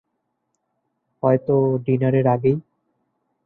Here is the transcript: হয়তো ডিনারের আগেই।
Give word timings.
হয়তো 1.23 1.55
ডিনারের 1.85 2.25
আগেই। 2.27 2.55